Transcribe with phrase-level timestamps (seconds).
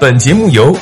[0.00, 0.72] 本节目由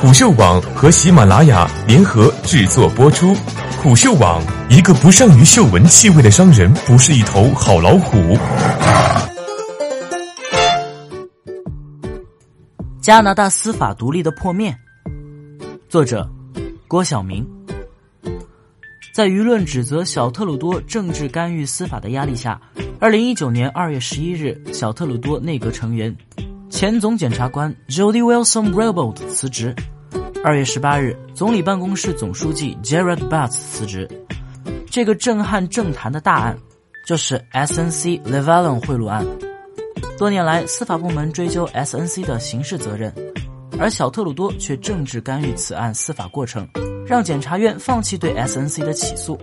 [0.00, 3.34] 虎嗅网和喜马拉雅联合制作播出。
[3.82, 8.34] 虎嗅网：一个不善于嗅闻气味的商人，不是一头好老虎。
[13.02, 14.74] 加拿大司法独立的破灭，
[15.90, 16.26] 作者
[16.88, 17.46] 郭晓明。
[19.14, 22.58] 在舆论指责小特鲁多政治干预司法的压力下，
[22.98, 26.16] 二零一九年二月十一日，小特鲁多内阁成员、
[26.82, 29.72] 前总检察官 Jody Wilson-Raybould 辞职。
[30.42, 34.08] 二月十八日，总理办公室总书记 Jared Butts 辞职。
[34.90, 36.58] 这个震撼政坛的大案，
[37.06, 39.24] 就是 SNC Levalon 贿赂案。
[40.18, 43.14] 多年来，司法部门追究 SNC 的刑事责任，
[43.78, 46.68] 而小特鲁多却政治干预此案司法过程。
[47.06, 49.38] 让检察院放弃对 SNC 的起诉。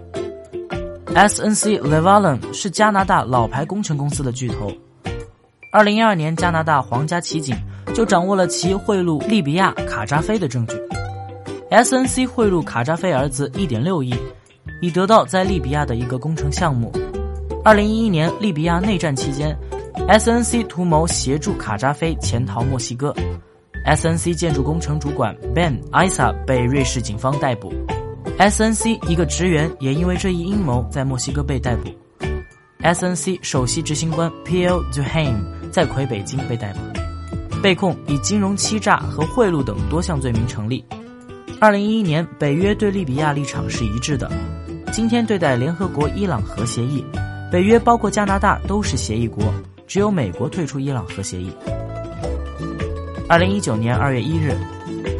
[1.16, 4.70] SNC Levalon 是加拿大老牌工程公司的巨头。
[5.72, 7.56] 二零一二年，加拿大皇家骑警
[7.94, 10.76] 就掌握了其贿赂利比亚卡扎菲的证据。
[11.70, 14.16] SNC 贿赂卡扎菲儿子一点六亿，
[14.82, 16.92] 以得到在利比亚的一个工程项目。
[17.64, 19.56] 二零一一年，利比亚内战期间
[20.08, 23.14] ，SNC 图谋协助卡扎菲潜逃墨西哥。
[23.86, 27.72] SNC 建筑工程主管 Ben Isa 被瑞士警方逮捕
[28.40, 31.90] ，SNC 一个职员也因为这一阴谋在墨西哥被逮捕。
[32.82, 40.84] SNC 首席执行官 Pierre Duhaime 在魁北京被逮捕，被控以金融欺诈和贿赂等多项罪名成立。
[41.60, 44.32] 二零一一年，北约对利比亚立场是一致的。
[44.92, 47.06] 今天对待联合国伊朗核协议，
[47.52, 49.44] 北约包括加拿大都是协议国，
[49.86, 51.52] 只有美国退出伊朗核协议。
[53.28, 54.58] 二零一九年二月一日，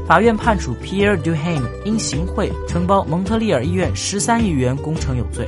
[0.08, 5.48] 法院判处 Pierre duhame 因行贿承包蒙特利尔医院十三亿元工程有罪。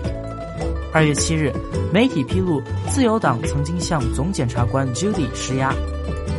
[0.94, 1.54] 二月七日，
[1.94, 5.74] 媒体披露，自由党曾经向总检察官 Judy 施压，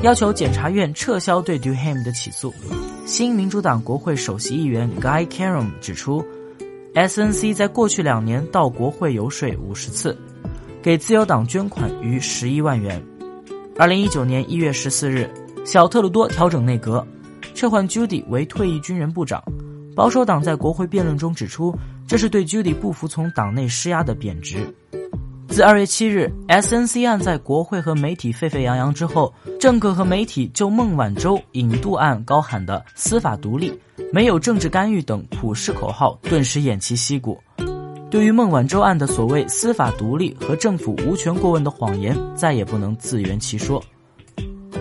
[0.03, 2.53] 要求检察院撤销对 Duhaim 的起诉。
[3.07, 6.23] 新民主党国会首席议员 Guy Caron 指出
[6.95, 10.15] ，SNC 在过去两年到国会游说五十次，
[10.83, 13.03] 给自由党捐款逾十一万元。
[13.79, 15.29] 二零一九年一月十四日。
[15.65, 17.07] 小特鲁多调整内阁，
[17.55, 19.43] 撤换 Judy 为退役军人部长。
[19.95, 21.73] 保守党在国会辩论中指出，
[22.13, 24.59] 这是对居里不服从党内施压的贬值。
[25.49, 33.73] 自二月七日 SNC 案在国会和媒体沸沸扬扬之后，政客和媒体就孟晚舟引渡案高喊的“司法独立，
[34.13, 37.41] 没有政治干预”等普世口号，顿时偃旗息鼓。
[38.11, 43.83] 对于孟晚舟案的所谓司法独立和政府无权过问的谎言，再也不能自圆其说。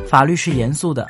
[0.05, 1.07] 法律是严肃的，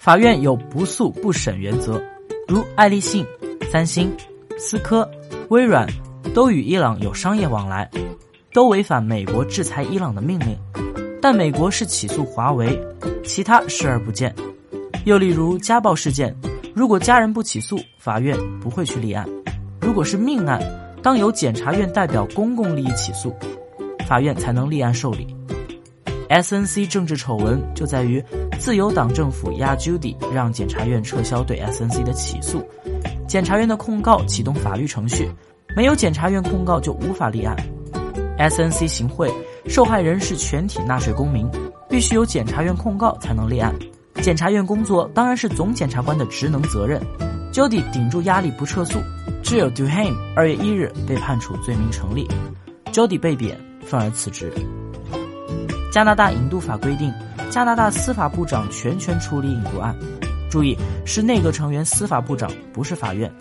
[0.00, 2.02] 法院有不诉不审原则，
[2.48, 3.24] 如爱立信、
[3.70, 4.12] 三星、
[4.58, 5.08] 思科、
[5.50, 5.84] 微软
[6.32, 7.90] 都与伊朗有商业往来，
[8.52, 10.56] 都违反美国制裁伊朗的命令，
[11.20, 12.80] 但美国是起诉华为，
[13.24, 14.32] 其他视而不见。
[15.04, 16.32] 又例如家暴事件，
[16.72, 19.26] 如果家人不起诉，法院不会去立案；
[19.80, 20.62] 如果是命案，
[21.02, 23.34] 当由检察院代表公共利益起诉，
[24.06, 25.34] 法院才能立案受理。
[26.28, 28.24] SNC 政治丑闻就在于
[28.60, 32.64] 自由党政府压 Judy，让检察院撤销对 SNC 的起诉，
[33.30, 35.30] 检察院的控告启动法律程序，
[35.76, 37.56] 没有检察院控告就无法立案。
[38.36, 39.32] SNC 行贿，
[39.68, 41.48] 受害人是全体纳税公民，
[41.88, 43.72] 必须由检察院控告才能立案。
[44.20, 47.00] 检察院工作当然是总检察官的职能责任。
[47.52, 48.98] Jody 顶住压力不撤诉，
[49.44, 52.26] 只有 Duhaime 二月一日被判处罪名成立
[52.86, 54.52] Jody 被贬，愤而辞职。
[55.92, 57.14] 加拿大引渡法规定，
[57.48, 59.94] 加拿大司法部长全权处理引渡案。
[60.50, 63.32] 注意，是内阁成员司法部长，不是法院。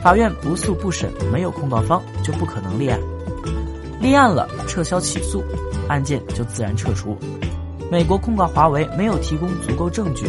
[0.00, 2.98] 法院不诉不审，没有控告方就不可能立案。
[4.00, 5.42] 立案了，撤销起诉，
[5.88, 7.18] 案件就自然撤除。
[7.90, 10.26] 美国控告华为没有提供足够证据，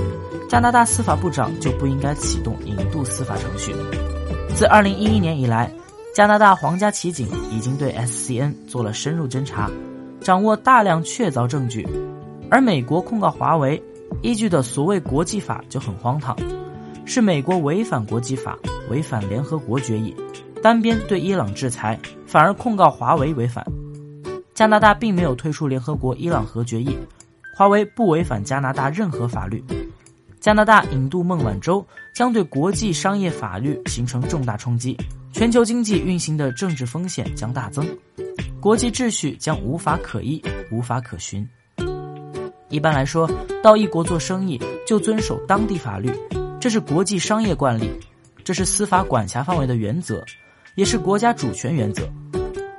[0.49, 3.75] 加拿大司法部长就不应该启动引渡司法程序。
[4.55, 5.71] 自二零一一年以来，
[6.15, 9.69] 加拿大皇家骑警已经对 SCN 做了深入侦查。
[10.21, 11.87] 掌握大量确凿证据，
[12.49, 13.81] 而美国控告华为
[14.21, 16.35] 依据的所谓国际法就很荒唐，
[17.05, 18.57] 是美国违反国际法，
[18.89, 20.13] 违反联合国决议，
[20.61, 23.65] 单边对伊朗制裁，反而控告华为违反。
[24.53, 26.97] 加拿大并没有退出联合国伊朗核决议，
[27.55, 29.63] 华为不违反加拿大任何法律。
[30.41, 34.97] 加拿大引渡孟晚舟将对国际商业法律形成重大冲击，
[35.31, 37.85] 全球经济运行的政治风险将大增。
[38.59, 40.41] 国际秩序将无法可依、
[40.71, 41.47] 无法可循。
[42.69, 43.29] 一般来说，
[43.63, 46.11] 到一国做生意就遵守当地法律，
[46.59, 47.91] 这是国际商业惯例，
[48.43, 50.23] 这是司法管辖范围的原则，
[50.75, 52.03] 也是国家主权原则。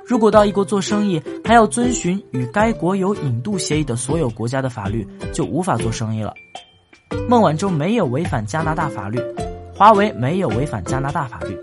[0.05, 6.33] 如果到一国做生意还要遵循与该国有引渡协议的所有国家的法律，就无法做生意了。
[7.29, 9.19] 孟晚舟没有违反加拿大法律，
[9.73, 11.57] 华为没有违反加拿大法律。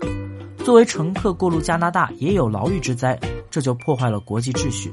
[0.63, 4.91] 作为乘客过路加拿大也有牢狱之灾，这就破坏了国际秩序。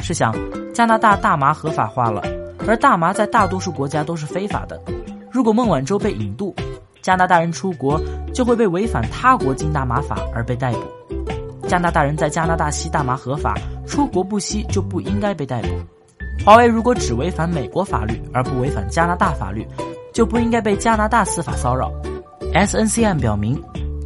[0.00, 0.34] 试想，
[0.72, 2.22] 加拿大大麻合法化了，
[2.68, 4.78] 而大麻在大多数国家都是非法的。
[5.32, 6.54] 如果孟晚舟被引渡，
[7.00, 7.98] 加拿大人出国
[8.34, 11.66] 就会被违反他国禁大麻法而被逮捕。
[11.66, 13.54] 加拿大人在加拿大吸大麻合法，
[13.86, 15.68] 出国不吸就不应该被逮捕。
[16.44, 19.66] 华为如果只违反美国法律而不违反加拿大法律，
[20.12, 21.90] 就不应该被加拿大司法骚扰。
[22.52, 23.58] SNC 案表明，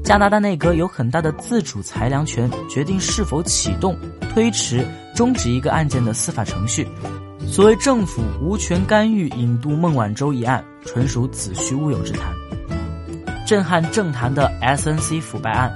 [0.05, 3.97] 加拿大内阁有很大的自主裁量权，决定是否启动、
[4.33, 4.87] 推迟、
[5.17, 6.87] 终止一个案件的司法程序。
[7.53, 12.33] 所谓政府无权干预引渡孟晚舟一案，纯属子虚乌有之谈。
[13.47, 15.71] 震撼政坛的 SNC 腐败案，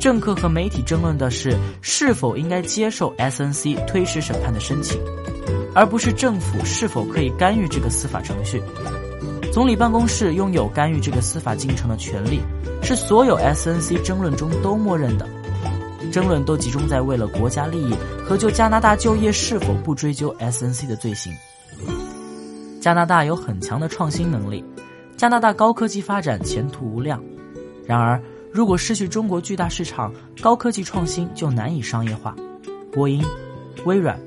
[0.00, 5.00] 政客和媒体争论的是是否应该接受 SNC 推迟审判的申请。
[5.76, 8.60] 而不是政府是否可以干预这个司法程序。
[9.52, 12.40] 总理办公室拥有干预这个司法进程的权利，
[12.82, 15.28] 是所有 SNC 争论中都默认的。
[16.12, 17.94] 争论都集中在为了国家利益
[18.24, 21.32] 和就加拿大就业是否不追究 SNC 的罪行。
[22.80, 24.62] 加拿大有很强的创新能力，
[25.16, 27.20] 加拿大高科技发展前途无量。
[27.86, 28.22] 然而，
[28.52, 32.36] 如果失去中国巨大市场，高科技创新就难以商业化。
[32.92, 33.24] 波音、
[33.86, 34.20] 微软、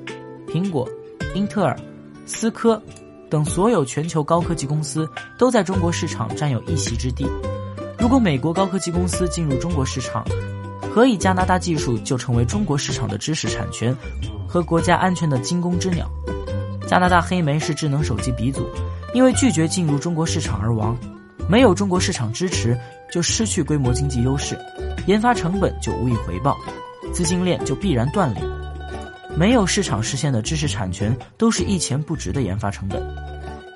[0.48, 0.86] 苹果。
[1.34, 1.78] 英特尔、
[2.24, 2.80] 思科
[3.28, 5.06] 等所有全球高科技公司
[5.36, 7.26] 都在中国市场占有一席之地。
[7.98, 10.24] 如果美国高科技公司进入中国市场，
[10.96, 13.94] 何以加拿大技术就成为中国市场的知识产权
[14.48, 16.10] 和国家安全的惊弓之鸟？
[16.88, 18.66] 加拿大黑莓是智能手机鼻祖，
[19.12, 20.96] 因为拒绝进入中国市场而亡。
[21.50, 22.74] 没有中国市场支持，
[23.12, 24.58] 就失去规模经济优势，
[25.06, 26.56] 研发成本就无以回报，
[27.12, 28.42] 资金链就必然断裂。
[29.36, 33.06] 没有市场实现的知识产权都是一钱不值的研发成本。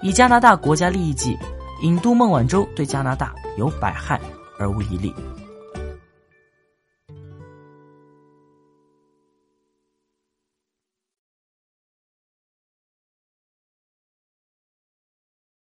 [0.00, 1.36] 以加拿大国家利益计，
[1.82, 4.18] 引渡孟晚舟对加拿大有百害
[4.58, 5.14] 而无一利。